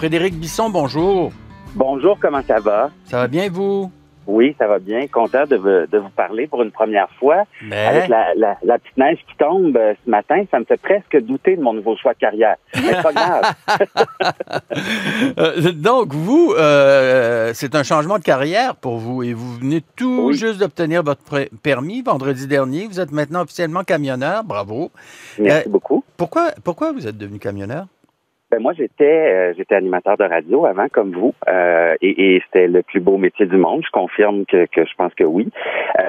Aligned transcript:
Frédéric 0.00 0.34
Bisson, 0.40 0.70
bonjour. 0.70 1.30
Bonjour, 1.74 2.18
comment 2.18 2.40
ça 2.48 2.58
va? 2.58 2.88
Ça 3.04 3.18
va 3.18 3.28
bien, 3.28 3.50
vous? 3.50 3.92
Oui, 4.26 4.56
ça 4.58 4.66
va 4.66 4.78
bien. 4.78 5.06
Content 5.08 5.44
de, 5.44 5.56
vous- 5.56 5.86
de 5.92 5.98
vous 5.98 6.08
parler 6.08 6.46
pour 6.46 6.62
une 6.62 6.70
première 6.70 7.10
fois. 7.18 7.42
Mais... 7.62 7.84
Avec 7.84 8.08
la, 8.08 8.34
la, 8.34 8.56
la 8.62 8.78
petite 8.78 8.96
neige 8.96 9.18
qui 9.28 9.36
tombe 9.36 9.76
euh, 9.76 9.92
ce 10.02 10.10
matin, 10.10 10.42
ça 10.50 10.58
me 10.58 10.64
fait 10.64 10.80
presque 10.80 11.20
douter 11.22 11.54
de 11.54 11.60
mon 11.60 11.74
nouveau 11.74 11.96
choix 11.98 12.14
de 12.14 12.18
carrière. 12.18 12.56
Mais 12.76 13.02
pas 13.02 13.12
grave. 13.12 13.54
Euh, 15.38 15.72
donc, 15.72 16.14
vous, 16.14 16.54
euh, 16.56 17.50
c'est 17.54 17.74
un 17.74 17.82
changement 17.82 18.18
de 18.18 18.22
carrière 18.22 18.74
pour 18.76 18.96
vous 18.96 19.22
et 19.22 19.34
vous 19.34 19.54
venez 19.56 19.82
tout 19.96 20.28
Oui. 20.28 20.34
juste 20.34 20.58
d'obtenir 20.58 21.02
votre 21.02 21.46
permis 21.62 22.00
vendredi 22.02 22.46
dernier. 22.46 22.86
Vous 22.86 23.00
êtes 23.00 23.12
maintenant 23.12 23.42
officiellement 23.42 23.84
camionneur. 23.84 24.44
Bravo. 24.44 24.90
Merci 25.38 25.68
beaucoup. 25.68 26.02
Pourquoi, 26.16 26.52
pourquoi 26.64 26.92
vous 26.92 27.06
êtes 27.06 27.18
devenu 27.18 27.38
camionneur? 27.38 27.86
Ben, 28.50 28.60
moi, 28.60 28.72
j'étais 28.72 29.04
euh, 29.04 29.54
j'étais 29.56 29.76
animateur 29.76 30.16
de 30.16 30.24
radio 30.24 30.66
avant, 30.66 30.88
comme 30.88 31.12
vous, 31.12 31.34
euh, 31.48 31.94
et, 32.00 32.36
et 32.36 32.42
c'était 32.44 32.66
le 32.66 32.82
plus 32.82 33.00
beau 33.00 33.16
métier 33.16 33.46
du 33.46 33.56
monde. 33.56 33.82
Je 33.84 33.90
confirme 33.90 34.44
que, 34.44 34.66
que 34.66 34.84
je 34.84 34.94
pense 34.96 35.14
que 35.14 35.24
oui. 35.24 35.50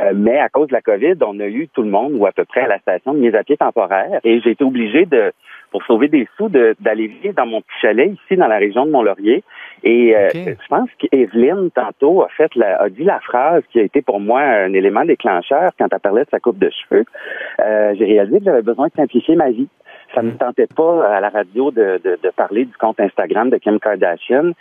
Euh, 0.01 0.11
mais 0.15 0.39
à 0.39 0.49
cause 0.49 0.67
de 0.67 0.73
la 0.73 0.81
COVID, 0.81 1.15
on 1.25 1.39
a 1.39 1.45
eu 1.47 1.67
tout 1.67 1.83
le 1.83 1.89
monde, 1.89 2.13
ou 2.15 2.25
à 2.25 2.31
peu 2.31 2.45
près 2.45 2.61
à 2.61 2.67
la 2.67 2.79
station, 2.79 3.13
de 3.13 3.19
mise 3.19 3.35
à 3.35 3.43
pied 3.43 3.57
temporaire, 3.57 4.19
et 4.23 4.39
j'ai 4.41 4.51
été 4.51 4.63
obligé 4.63 5.05
de, 5.05 5.31
pour 5.71 5.83
sauver 5.83 6.07
des 6.07 6.27
sous, 6.37 6.49
de- 6.49 6.75
d'aller 6.79 7.07
vivre 7.07 7.33
dans 7.35 7.45
mon 7.45 7.61
petit 7.61 7.79
chalet 7.81 8.11
ici, 8.11 8.35
dans 8.37 8.47
la 8.47 8.57
région 8.57 8.85
de 8.85 8.91
Mont-Laurier. 8.91 9.43
Et 9.83 10.15
euh, 10.15 10.29
je 10.33 10.67
pense 10.69 10.89
qu'Evelyne, 10.99 11.71
tantôt, 11.71 12.21
a 12.23 12.27
fait 12.29 12.53
la, 12.55 12.81
a 12.81 12.89
dit 12.89 13.03
la 13.03 13.19
phrase 13.19 13.63
qui 13.71 13.79
a 13.79 13.83
été 13.83 14.01
pour 14.01 14.19
moi 14.19 14.41
un 14.41 14.73
élément 14.73 15.05
déclencheur 15.05 15.71
quand 15.77 15.87
elle 15.91 15.99
parlait 15.99 16.23
de 16.23 16.29
sa 16.29 16.39
coupe 16.39 16.59
de 16.59 16.69
cheveux. 16.69 17.05
Euh, 17.63 17.93
j'ai 17.97 18.05
réalisé 18.05 18.39
que 18.39 18.45
j'avais 18.45 18.61
besoin 18.61 18.87
de 18.87 18.93
simplifier 18.93 19.35
ma 19.35 19.49
vie. 19.49 19.67
Ça 20.13 20.21
ne 20.21 20.31
me 20.31 20.37
tentait 20.37 20.67
pas 20.67 21.07
à 21.07 21.19
la 21.21 21.29
radio 21.29 21.71
de, 21.71 21.99
de, 22.03 22.19
de 22.21 22.29
parler 22.35 22.65
du 22.65 22.73
compte 22.77 22.99
Instagram 22.99 23.49
de 23.49 23.57
Kim 23.57 23.79
Kardashian. 23.79 24.51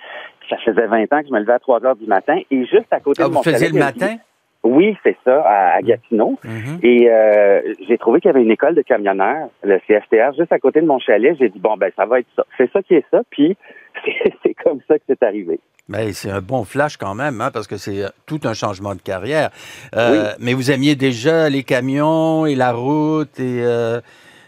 Ça 0.49 0.57
faisait 0.59 0.87
20 0.87 1.13
ans 1.13 1.21
que 1.21 1.27
je 1.29 1.33
me 1.33 1.41
levais 1.41 1.55
à 1.55 1.59
3 1.59 1.85
heures 1.85 1.97
du 1.97 2.07
matin 2.07 2.39
et 2.51 2.65
juste 2.67 2.93
à 2.93 3.01
côté 3.01 3.23
Ah, 3.23 3.29
de 3.29 3.33
mon 3.33 3.39
vous 3.41 3.45
faisiez 3.45 3.69
chalet, 3.69 3.73
le 3.75 3.93
dit- 3.93 4.01
matin? 4.01 4.17
Oui, 4.63 4.97
c'est 5.03 5.17
ça, 5.25 5.41
à, 5.43 5.77
à 5.77 5.81
Gatineau. 5.83 6.39
Mhm. 6.45 6.81
Et 6.83 7.09
euh, 7.11 7.63
j'ai 7.89 7.97
trouvé 7.97 8.21
qu'il 8.21 8.29
y 8.29 8.35
avait 8.35 8.43
une 8.43 8.51
école 8.51 8.75
de 8.75 8.83
camionneurs, 8.83 9.49
le 9.63 9.79
CFTR, 9.87 10.35
juste 10.39 10.53
à 10.53 10.59
côté 10.59 10.81
de 10.83 10.87
mon 10.87 10.99
chalet. 10.99 11.35
J'ai 11.41 11.49
dit, 11.49 11.59
bon, 11.59 11.77
ben 11.79 11.91
ça 11.97 12.05
va 12.05 12.21
être 12.21 12.27
ça. 12.37 12.45
C'est 12.59 12.71
ça 12.71 12.83
qui 12.83 12.95
est 12.95 13.05
ça, 13.11 13.23
puis 13.31 13.57
c'est 14.43 14.55
comme 14.55 14.81
ça 14.87 14.99
que 14.99 15.05
c'est 15.09 15.23
arrivé. 15.23 15.61
Ben, 15.89 16.13
c'est 16.13 16.31
un 16.31 16.41
bon 16.41 16.65
flash 16.65 16.97
quand 16.99 17.15
même, 17.15 17.41
hein, 17.41 17.51
parce 17.53 17.67
que 17.67 17.77
c'est 17.77 18.05
euh, 18.05 18.09
tout 18.27 18.41
un 18.45 18.55
changement 18.55 18.95
de 18.95 19.01
carrière. 19.01 19.51
Euh, 19.97 20.33
Mais 20.39 20.53
vous 20.55 20.71
aimiez 20.71 20.95
déjà 20.95 21.49
les 21.49 21.65
camions 21.65 22.47
et 22.47 22.55
la 22.55 22.73
route 22.73 23.41
et... 23.41 23.63
euh, 23.65 24.01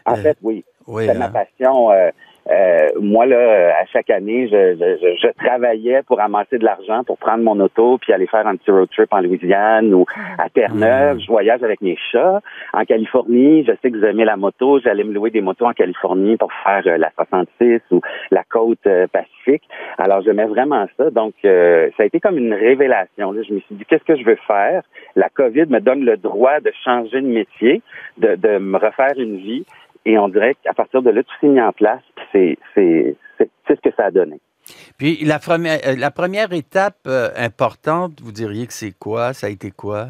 En 0.05 0.13
Euh, 0.13 0.17
fait, 0.23 0.37
oui. 0.43 0.65
oui, 0.87 1.07
C'est 1.07 1.15
ma 1.19 1.25
hein. 1.27 1.31
passion. 1.33 1.91
Euh, 2.51 2.89
moi, 3.01 3.25
là, 3.27 3.73
à 3.81 3.85
chaque 3.87 4.11
année, 4.11 4.49
je, 4.49 4.75
je, 4.75 4.97
je- 5.01 5.17
je 5.29 5.45
travaillais 5.45 6.03
pour 6.03 6.21
amasser 6.21 6.59
de 6.59 6.65
l'argent 6.65 7.05
pour 7.05 7.17
prendre 7.19 7.45
mon 7.45 7.59
auto 7.61 7.99
puis 7.99 8.13
aller 8.13 8.27
faire 8.27 8.47
un 8.47 8.57
petit 8.57 8.71
road 8.71 8.89
trip 8.91 9.13
en 9.13 9.21
Louisiane 9.21 9.95
ou 9.95 10.05
à 10.39 10.49
Terre-Neuve. 10.51 11.19
Je 11.21 11.27
voyage 11.29 11.63
avec 11.63 11.81
mes 11.81 11.97
chats. 12.11 12.41
En 12.73 12.85
Californie, 12.85 13.65
je 13.65 13.73
sais 13.81 13.91
que 13.91 13.97
vous 13.97 14.05
aimez 14.05 14.25
la 14.25 14.37
moto. 14.37 14.81
J'allais 14.81 15.05
me 15.05 15.13
louer 15.13 15.31
des 15.31 15.41
motos 15.41 15.67
en 15.67 15.73
Californie 15.73 16.37
pour 16.37 16.53
faire 16.65 16.83
euh, 16.87 16.97
la 16.99 17.11
66 17.15 17.81
ou 17.93 18.01
la 18.33 18.43
côte 18.45 18.79
euh, 18.87 19.07
pacifique. 19.07 19.63
Alors, 19.99 20.23
j'aimais 20.23 20.47
vraiment 20.47 20.87
ça. 20.97 21.11
Donc, 21.11 21.35
euh, 21.45 21.91
ça 21.97 22.03
a 22.03 22.07
été 22.07 22.19
comme 22.21 22.39
une 22.39 22.55
révélation. 22.55 23.31
là. 23.33 23.43
Je 23.49 23.55
me 23.55 23.61
suis 23.61 23.75
dit, 23.77 23.85
qu'est-ce 23.85 24.05
que 24.05 24.17
je 24.17 24.25
veux 24.25 24.39
faire? 24.49 24.83
La 25.15 25.29
COVID 25.29 25.67
me 25.69 25.79
donne 25.81 26.05
le 26.05 26.17
droit 26.17 26.59
de 26.61 26.73
changer 26.85 27.21
de 27.21 27.27
métier, 27.27 27.83
de, 28.19 28.35
de 28.35 28.59
me 28.59 28.79
refaire 28.79 29.13
une 29.17 29.37
vie. 29.37 29.65
Et 30.05 30.19
on 30.19 30.29
dirait 30.29 30.57
qu'à 30.63 30.73
partir 30.75 31.03
de 31.03 31.11
là, 31.11 31.23
tout 31.23 31.35
s'est 31.41 31.47
mis 31.49 31.61
en 31.61 31.73
place. 31.73 32.03
Puis 32.17 32.25
c'est, 32.33 32.59
c'est, 32.75 33.17
c'est, 33.39 33.51
c'est 33.67 33.77
ce 33.77 33.81
que 33.89 33.95
ça 33.97 34.07
a 34.07 34.11
donné. 34.11 34.41
Puis 34.99 35.25
la 35.25 35.39
première, 35.39 35.79
euh, 35.87 35.95
la 35.97 36.11
première 36.11 36.53
étape 36.53 36.99
euh, 37.07 37.31
importante, 37.37 38.21
vous 38.23 38.33
diriez 38.33 38.67
que 38.67 38.73
c'est 38.73 38.97
quoi? 38.97 39.33
Ça 39.33 39.49
a 39.49 39.51
été 39.51 39.71
quoi? 39.71 40.09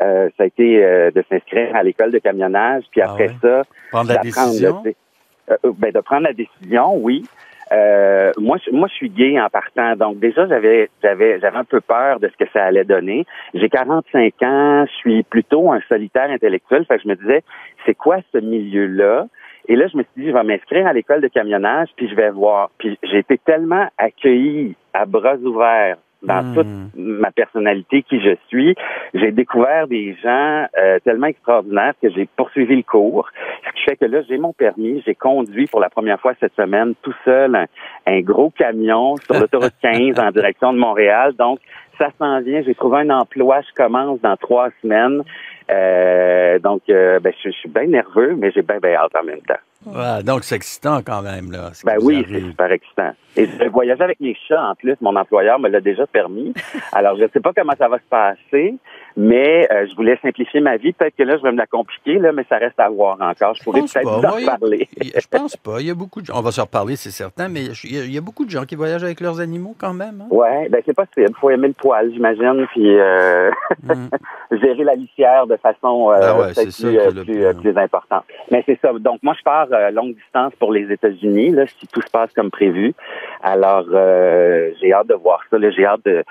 Euh, 0.00 0.28
ça 0.36 0.44
a 0.44 0.46
été 0.46 0.84
euh, 0.84 1.10
de 1.10 1.22
s'inscrire 1.28 1.74
à 1.76 1.82
l'école 1.82 2.10
de 2.10 2.18
camionnage. 2.18 2.84
Puis 2.90 3.00
Ah 3.02 3.10
après 3.12 3.28
ouais? 3.28 3.36
ça, 3.42 3.62
Prendre 3.90 4.08
la 4.12 4.18
décision? 4.18 4.82
euh, 4.86 5.56
ben, 5.76 5.92
de 5.92 6.00
prendre 6.00 6.22
la 6.22 6.32
décision, 6.32 6.96
oui. 6.96 7.24
Euh, 7.72 8.32
moi, 8.38 8.58
moi, 8.70 8.88
je 8.88 8.94
suis 8.94 9.10
gay 9.10 9.40
en 9.40 9.48
partant. 9.48 9.96
Donc, 9.96 10.18
déjà, 10.18 10.46
j'avais, 10.46 10.90
j'avais, 11.02 11.40
j'avais 11.40 11.56
un 11.56 11.64
peu 11.64 11.80
peur 11.80 12.20
de 12.20 12.28
ce 12.28 12.44
que 12.44 12.50
ça 12.52 12.64
allait 12.64 12.84
donner. 12.84 13.24
J'ai 13.54 13.68
45 13.68 14.34
ans. 14.42 14.84
Je 14.86 14.92
suis 14.96 15.22
plutôt 15.22 15.72
un 15.72 15.80
solitaire 15.88 16.30
intellectuel. 16.30 16.84
Fait 16.86 16.96
que 16.96 17.02
je 17.04 17.08
me 17.08 17.16
disais, 17.16 17.42
c'est 17.86 17.94
quoi 17.94 18.18
ce 18.32 18.38
milieu-là? 18.38 19.26
Et 19.68 19.76
là, 19.76 19.86
je 19.86 19.96
me 19.96 20.02
suis 20.02 20.22
dit, 20.22 20.26
je 20.26 20.32
vais 20.32 20.42
m'inscrire 20.42 20.86
à 20.86 20.92
l'école 20.92 21.20
de 21.20 21.28
camionnage, 21.28 21.88
puis 21.96 22.08
je 22.08 22.14
vais 22.14 22.30
voir. 22.30 22.70
Puis 22.78 22.98
j'ai 23.04 23.18
été 23.18 23.38
tellement 23.38 23.86
accueilli 23.96 24.74
à 24.92 25.06
bras 25.06 25.36
ouverts 25.36 25.98
dans 26.22 26.42
Hmm. 26.42 26.54
toute 26.54 26.66
ma 26.96 27.30
personnalité, 27.30 28.02
qui 28.02 28.20
je 28.20 28.34
suis. 28.48 28.74
J'ai 29.14 29.32
découvert 29.32 29.86
des 29.88 30.16
gens 30.22 30.66
euh, 30.78 30.98
tellement 31.04 31.26
extraordinaires 31.26 31.94
que 32.00 32.10
j'ai 32.10 32.28
poursuivi 32.36 32.76
le 32.76 32.82
cours. 32.82 33.28
Ce 33.66 33.72
qui 33.72 33.82
fait 33.84 33.96
que 33.96 34.04
là, 34.04 34.22
j'ai 34.28 34.38
mon 34.38 34.52
permis. 34.52 35.02
J'ai 35.04 35.14
conduit 35.14 35.66
pour 35.66 35.80
la 35.80 35.90
première 35.90 36.20
fois 36.20 36.32
cette 36.40 36.54
semaine 36.54 36.94
tout 37.02 37.14
seul 37.24 37.54
un, 37.54 37.66
un 38.06 38.20
gros 38.20 38.50
camion 38.50 39.16
sur 39.16 39.34
l'autoroute 39.34 39.74
15 39.82 40.18
en 40.18 40.30
direction 40.30 40.72
de 40.72 40.78
Montréal. 40.78 41.34
Donc, 41.38 41.58
ça 41.98 42.08
s'en 42.18 42.40
vient. 42.40 42.62
J'ai 42.62 42.74
trouvé 42.74 42.98
un 43.00 43.10
emploi. 43.10 43.60
Je 43.60 43.74
commence 43.74 44.20
dans 44.20 44.36
trois 44.36 44.70
semaines. 44.80 45.22
Euh, 45.70 46.58
donc, 46.58 46.82
euh, 46.88 47.18
ben, 47.20 47.32
je, 47.42 47.50
je 47.50 47.56
suis 47.56 47.68
bien 47.68 47.86
nerveux, 47.86 48.34
mais 48.36 48.50
j'ai 48.52 48.62
bien, 48.62 48.78
bien 48.78 48.94
hâte 48.94 49.16
en 49.16 49.24
même 49.24 49.40
temps. 49.42 49.54
Ouais, 49.86 50.22
donc 50.22 50.44
c'est 50.44 50.54
excitant 50.54 51.00
quand 51.04 51.22
même. 51.22 51.50
Là, 51.50 51.70
Ben 51.84 51.96
oui, 52.00 52.24
c'est 52.30 52.40
super 52.40 52.70
excitant. 52.70 53.12
Et 53.36 53.46
je 53.46 53.68
voyage 53.68 54.00
avec 54.00 54.20
mes 54.20 54.36
chats 54.48 54.62
en 54.62 54.74
plus. 54.74 54.94
Mon 55.00 55.16
employeur 55.16 55.58
me 55.58 55.68
l'a 55.68 55.80
déjà 55.80 56.06
permis. 56.06 56.54
Alors, 56.92 57.16
je 57.16 57.22
ne 57.24 57.28
sais 57.28 57.40
pas 57.40 57.52
comment 57.56 57.74
ça 57.76 57.88
va 57.88 57.98
se 57.98 58.08
passer, 58.08 58.76
mais 59.16 59.68
euh, 59.72 59.86
je 59.90 59.94
voulais 59.96 60.18
simplifier 60.22 60.60
ma 60.60 60.76
vie. 60.76 60.92
Peut-être 60.92 61.16
que 61.16 61.22
là, 61.22 61.36
je 61.36 61.42
vais 61.42 61.52
me 61.52 61.56
la 61.58 61.66
compliquer, 61.66 62.18
là, 62.18 62.32
mais 62.32 62.44
ça 62.48 62.56
reste 62.58 62.78
à 62.78 62.88
voir 62.88 63.16
encore. 63.20 63.54
Je 63.54 63.62
pourrais 63.62 63.80
peut-être 63.80 64.02
vous 64.08 64.26
en 64.26 64.46
parler. 64.58 64.88
Je 65.00 65.26
pense 65.28 65.56
pas. 65.56 65.80
Il 65.80 65.86
y 65.86 65.90
a 65.90 65.94
beaucoup 65.94 66.20
de 66.20 66.26
gens. 66.26 66.34
On 66.36 66.42
va 66.42 66.50
se 66.52 66.60
reparler, 66.60 66.96
c'est 66.96 67.10
certain, 67.10 67.48
mais 67.48 67.64
il 67.84 68.12
y, 68.12 68.18
a, 68.18 68.20
beaucoup 68.20 68.44
de 68.44 68.50
gens 68.50 68.64
qui 68.64 68.74
voyagent 68.74 69.04
avec 69.04 69.20
leurs 69.20 69.40
animaux 69.40 69.74
quand 69.78 69.94
même. 69.94 70.22
hein. 70.22 70.26
Ouais, 70.30 70.68
ben 70.68 70.80
c'est 70.84 70.94
possible. 70.94 71.26
Il 71.28 71.34
faut 71.40 71.50
aimer 71.50 71.68
le 71.68 71.74
poil, 71.74 72.10
j'imagine, 72.12 72.66
puis 72.72 72.98
euh, 72.98 73.50
Mm. 73.82 74.08
gérer 74.62 74.84
la 74.84 74.94
litière 74.94 75.46
de 75.46 75.56
façon 75.56 76.10
euh, 76.10 76.18
Ah 76.22 76.38
ouais, 76.38 76.52
plus, 76.52 76.84
euh, 76.84 77.10
le 77.10 77.24
plus, 77.24 77.32
plus- 77.32 77.44
euh, 77.44 77.52
plus 77.54 77.76
importante. 77.76 78.24
Mais 78.50 78.62
c'est 78.66 78.78
ça. 78.80 78.92
Donc 78.98 79.20
moi, 79.22 79.34
je 79.38 79.42
pars 79.42 79.66
euh, 79.72 79.90
longue 79.90 80.14
distance 80.14 80.52
pour 80.58 80.72
les 80.72 80.90
États-Unis, 80.92 81.50
là, 81.50 81.66
si 81.66 81.86
tout 81.88 82.02
se 82.02 82.10
passe 82.10 82.32
comme 82.32 82.50
prévu. 82.50 82.94
Alors, 83.42 83.84
euh, 83.92 84.70
j'ai 84.80 84.92
hâte 84.92 85.08
de 85.08 85.14
voir 85.14 85.40
ça. 85.50 85.56
J'ai 85.70 85.84
hâte 85.84 86.04
de. 86.04 86.22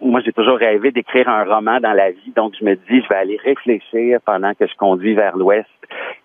Moi, 0.00 0.20
j'ai 0.24 0.32
toujours 0.32 0.58
rêvé 0.58 0.90
d'écrire 0.90 1.28
un 1.28 1.44
roman 1.44 1.78
dans 1.80 1.92
la 1.92 2.10
vie, 2.10 2.32
donc 2.34 2.54
je 2.58 2.64
me 2.64 2.74
dis, 2.74 3.02
je 3.02 3.08
vais 3.08 3.14
aller 3.14 3.38
réfléchir 3.44 4.18
pendant 4.24 4.52
que 4.54 4.66
je 4.66 4.74
conduis 4.76 5.14
vers 5.14 5.36
l'Ouest. 5.36 5.68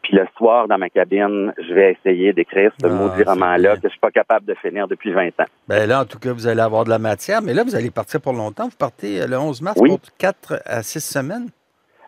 Puis 0.01 0.15
le 0.15 0.25
soir, 0.37 0.67
dans 0.67 0.79
ma 0.79 0.89
cabine, 0.89 1.53
je 1.59 1.73
vais 1.73 1.91
essayer 1.91 2.33
d'écrire 2.33 2.71
ce 2.81 2.87
Ah, 2.87 2.89
maudit 2.89 3.23
roman-là 3.23 3.75
que 3.75 3.83
je 3.83 3.89
suis 3.89 3.99
pas 3.99 4.09
capable 4.09 4.47
de 4.47 4.55
finir 4.55 4.87
depuis 4.87 5.11
20 5.13 5.27
ans. 5.39 5.45
Ben 5.67 5.87
là, 5.87 6.01
en 6.01 6.05
tout 6.05 6.17
cas, 6.17 6.33
vous 6.33 6.47
allez 6.47 6.61
avoir 6.61 6.85
de 6.85 6.89
la 6.89 6.97
matière, 6.99 7.41
mais 7.43 7.53
là, 7.53 7.63
vous 7.63 7.75
allez 7.75 7.91
partir 7.91 8.19
pour 8.19 8.33
longtemps. 8.33 8.65
Vous 8.65 8.77
partez 8.77 9.21
euh, 9.21 9.27
le 9.27 9.37
11 9.37 9.61
mars 9.61 9.77
Oui. 9.79 9.89
pour 9.89 9.99
4 10.17 10.61
à 10.65 10.81
6 10.81 10.99
semaines? 11.01 11.49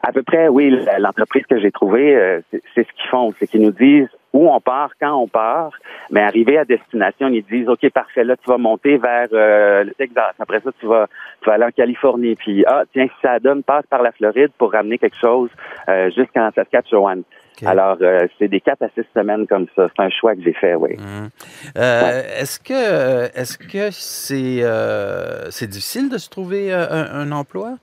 À 0.02 0.12
peu 0.12 0.24
près, 0.24 0.48
oui. 0.48 0.76
L'entreprise 1.00 1.44
que 1.48 1.60
j'ai 1.62 1.72
trouvée, 1.72 2.16
euh, 2.16 2.42
c'est 2.52 2.62
ce 2.88 2.92
qu'ils 2.94 3.10
font. 3.12 3.32
C'est 3.40 3.48
qu'ils 3.48 3.62
nous 3.62 3.72
disent 3.72 4.10
où 4.34 4.50
on 4.50 4.60
part, 4.60 4.92
quand 5.00 5.14
on 5.14 5.28
part, 5.28 5.72
mais 6.10 6.22
arrivé 6.22 6.58
à 6.58 6.66
destination, 6.66 7.28
ils 7.28 7.44
disent, 7.44 7.70
OK, 7.70 7.88
parfait, 7.92 8.24
là, 8.24 8.36
tu 8.36 8.50
vas 8.50 8.58
monter 8.58 8.98
vers 8.98 9.28
euh, 9.32 9.84
le 9.84 9.94
Texas. 9.94 10.34
Après 10.40 10.60
ça, 10.60 10.72
tu 10.80 10.88
vas, 10.88 11.08
tu 11.42 11.50
vas 11.50 11.54
aller 11.56 11.66
en 11.66 11.72
Californie. 11.72 12.36
Puis, 12.36 12.64
ah, 12.68 12.84
tiens, 12.92 13.06
si 13.06 13.22
ça 13.22 13.40
donne, 13.40 13.64
passe 13.64 13.86
par 13.88 14.02
la 14.02 14.12
Floride 14.12 14.52
pour 14.58 14.72
ramener 14.72 14.98
quelque 14.98 15.18
chose 15.18 15.50
euh, 15.88 16.10
jusqu'en 16.12 16.50
Saskatchewan. 16.52 17.24
Alors, 17.66 17.98
euh, 18.02 18.28
c'est 18.40 18.48
des 18.48 18.60
quatre 18.60 18.82
à 18.82 18.90
six 18.90 19.06
semaines 19.14 19.46
comme 19.48 19.68
ça. 19.76 19.88
C'est 19.96 20.04
un 20.04 20.10
choix 20.10 20.36
que 20.36 20.42
j'ai 20.42 20.54
fait, 20.54 20.76
oui. 20.76 20.98
Hum. 20.98 21.30
Euh, 21.78 22.22
Est-ce 22.40 22.60
que 22.60 23.26
est-ce 23.40 23.58
que 23.58 23.92
c'est 23.92 24.64
euh, 24.64 25.50
c'est 25.52 25.68
difficile 25.68 26.10
de 26.10 26.18
se 26.18 26.30
trouver 26.30 26.74
euh, 26.74 26.86
un, 26.90 27.22
un 27.22 27.32
emploi? 27.32 27.76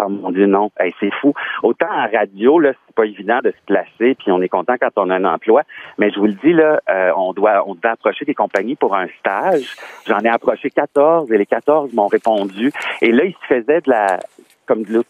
Oh 0.00 0.08
mon 0.08 0.30
Dieu, 0.30 0.46
non. 0.46 0.70
C'est 1.00 1.12
fou. 1.20 1.34
Autant 1.62 1.90
en 1.90 2.08
radio, 2.08 2.60
là, 2.60 2.72
c'est 2.72 2.94
pas 2.94 3.04
évident 3.04 3.40
de 3.42 3.50
se 3.50 3.64
placer, 3.66 4.14
puis 4.14 4.30
on 4.30 4.40
est 4.40 4.48
content 4.48 4.74
quand 4.80 4.90
on 4.96 5.10
a 5.10 5.16
un 5.16 5.24
emploi. 5.24 5.62
Mais 5.98 6.10
je 6.10 6.20
vous 6.20 6.26
le 6.26 6.34
dis, 6.34 6.52
là, 6.52 6.80
euh, 6.88 7.10
on 7.16 7.32
doit 7.32 7.64
on 7.66 7.74
doit 7.74 7.92
approcher 7.92 8.24
des 8.24 8.34
compagnies 8.34 8.76
pour 8.76 8.94
un 8.94 9.08
stage. 9.18 9.74
J'en 10.06 10.20
ai 10.20 10.28
approché 10.28 10.70
14 10.70 11.32
et 11.32 11.38
les 11.38 11.46
14 11.46 11.92
m'ont 11.94 12.06
répondu. 12.06 12.72
Et 13.02 13.10
là, 13.10 13.24
ils 13.24 13.34
se 13.34 13.46
faisaient 13.54 13.80
de 13.80 13.90
la 13.90 14.20
comme 14.66 14.84
de 14.84 15.02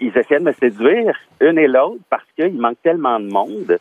ils 0.00 0.16
essayaient 0.16 0.40
de 0.40 0.44
me 0.44 0.52
séduire 0.52 1.16
une 1.40 1.58
et 1.58 1.68
l'autre 1.68 2.00
parce 2.10 2.24
qu'il 2.34 2.58
manque 2.58 2.80
tellement 2.82 3.20
de 3.20 3.30
monde. 3.30 3.78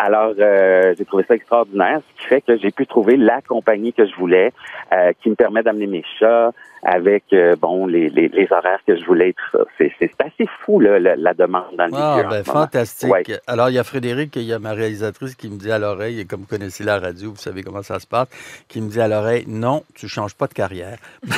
Alors, 0.00 0.32
euh, 0.38 0.94
j'ai 0.96 1.04
trouvé 1.04 1.24
ça 1.26 1.34
extraordinaire, 1.34 2.00
ce 2.08 2.22
qui 2.22 2.28
fait 2.28 2.40
que 2.40 2.56
j'ai 2.56 2.70
pu 2.70 2.86
trouver 2.86 3.16
la 3.16 3.42
compagnie 3.42 3.92
que 3.92 4.06
je 4.06 4.14
voulais, 4.14 4.52
euh, 4.92 5.10
qui 5.20 5.28
me 5.28 5.34
permet 5.34 5.64
d'amener 5.64 5.88
mes 5.88 6.04
chats 6.20 6.52
avec, 6.84 7.24
euh, 7.32 7.56
bon, 7.56 7.88
les, 7.88 8.08
les, 8.08 8.28
les, 8.28 8.46
horaires 8.52 8.78
que 8.86 8.96
je 8.96 9.04
voulais, 9.04 9.32
tout 9.32 9.58
ça. 9.58 9.64
C'est, 9.76 9.92
c'est 9.98 10.12
assez 10.20 10.48
fou, 10.64 10.78
là, 10.78 11.00
la, 11.00 11.34
demande 11.34 11.74
dans 11.76 11.86
le 11.86 11.92
ah, 11.94 12.22
ben, 12.30 12.44
fantastique. 12.44 13.32
Alors, 13.48 13.70
il 13.70 13.74
y 13.74 13.78
a 13.80 13.82
Frédéric, 13.82 14.36
il 14.36 14.42
y 14.42 14.52
a 14.52 14.60
ma 14.60 14.70
réalisatrice 14.70 15.34
qui 15.34 15.50
me 15.50 15.58
dit 15.58 15.72
à 15.72 15.80
l'oreille, 15.80 16.20
et 16.20 16.26
comme 16.26 16.42
vous 16.42 16.46
connaissez 16.46 16.84
la 16.84 17.00
radio, 17.00 17.30
vous 17.30 17.36
savez 17.36 17.64
comment 17.64 17.82
ça 17.82 17.98
se 17.98 18.06
passe, 18.06 18.28
qui 18.68 18.80
me 18.80 18.88
dit 18.88 19.00
à 19.00 19.08
l'oreille, 19.08 19.46
non, 19.48 19.82
tu 19.96 20.06
changes 20.06 20.36
pas 20.36 20.46
de 20.46 20.54
carrière. 20.54 20.98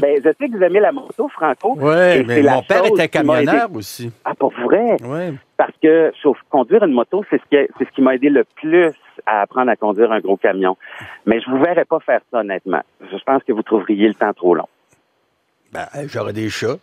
ben, 0.00 0.20
je 0.24 0.30
sais 0.38 0.48
que 0.48 0.56
vous 0.56 0.62
aimez 0.62 0.80
la 0.80 0.92
moto, 0.92 1.28
Franco. 1.28 1.76
Oui, 1.76 2.24
mais 2.24 2.42
mon 2.42 2.62
père 2.62 2.84
était 2.86 3.08
camionneur 3.08 3.68
aussi. 3.74 4.12
Ah, 4.24 4.34
pour 4.34 4.52
vrai? 4.52 4.96
Oui. 5.02 5.36
Parce 5.56 5.72
que 5.82 6.12
conduire 6.50 6.82
une 6.84 6.92
moto, 6.92 7.24
c'est 7.30 7.38
ce 7.38 7.44
qui, 7.50 7.72
c'est 7.78 7.84
ce 7.84 7.90
qui 7.94 8.02
m'a 8.02 8.14
aidé 8.14 8.28
le 8.30 8.44
plus 8.44 8.92
à 9.26 9.42
apprendre 9.42 9.70
à 9.70 9.76
conduire 9.76 10.10
un 10.12 10.20
gros 10.20 10.36
camion. 10.36 10.76
Mais 11.26 11.40
je 11.40 11.50
vous 11.50 11.58
verrais 11.62 11.84
pas 11.84 12.00
faire 12.00 12.20
ça, 12.30 12.40
honnêtement. 12.40 12.82
Je 13.00 13.16
pense 13.24 13.42
que 13.44 13.52
vous 13.52 13.62
trouveriez 13.62 14.08
le 14.08 14.14
temps 14.14 14.32
trop 14.32 14.54
long. 14.54 14.68
Ben, 15.72 15.86
j'aurais 16.06 16.32
des 16.32 16.50
chats. 16.50 16.78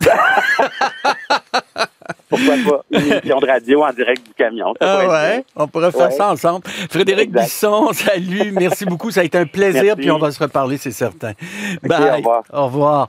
Pourquoi 2.28 2.54
pas 2.66 2.84
une 2.98 3.12
émission 3.12 3.38
de 3.38 3.46
radio 3.46 3.84
en 3.84 3.92
direct 3.92 4.26
du 4.26 4.34
camion? 4.34 4.74
Ah 4.80 5.08
ouais, 5.08 5.44
on 5.56 5.66
pourrait 5.66 5.92
faire 5.92 6.12
ça 6.12 6.30
ensemble. 6.30 6.66
Frédéric 6.90 7.30
Bisson, 7.30 7.88
salut, 7.92 8.52
merci 8.52 8.84
beaucoup, 8.84 9.10
ça 9.10 9.20
a 9.20 9.24
été 9.24 9.38
un 9.38 9.46
plaisir, 9.46 9.96
puis 9.96 10.10
on 10.10 10.18
va 10.18 10.30
se 10.30 10.42
reparler, 10.42 10.76
c'est 10.76 10.90
certain. 10.90 11.32
Bye. 11.82 11.98
Au 12.00 12.16
revoir. 12.16 12.42
Au 12.52 12.64
revoir. 12.66 13.06